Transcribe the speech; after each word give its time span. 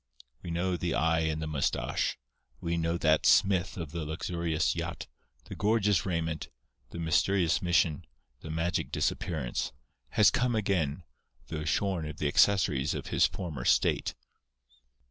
We 0.41 0.49
know 0.49 0.77
the 0.77 0.95
eye 0.95 1.19
and 1.29 1.43
the 1.43 1.47
moustache; 1.47 2.17
we 2.59 2.75
know 2.75 2.97
that 2.97 3.27
Smith 3.27 3.77
of 3.77 3.91
the 3.91 4.03
luxurious 4.03 4.75
yacht, 4.75 5.05
the 5.43 5.53
gorgeous 5.53 6.07
raiment, 6.07 6.49
the 6.89 6.97
mysterious 6.97 7.61
mission, 7.61 8.05
the 8.39 8.49
magic 8.49 8.91
disappearance, 8.91 9.71
has 10.09 10.31
come 10.31 10.55
again, 10.55 11.03
though 11.49 11.65
shorn 11.65 12.07
of 12.09 12.17
the 12.17 12.27
accessories 12.27 12.95
of 12.95 13.09
his 13.13 13.27
former 13.27 13.63
state. 13.63 14.15